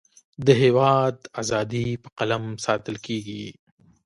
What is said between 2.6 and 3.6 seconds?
ساتلکیږی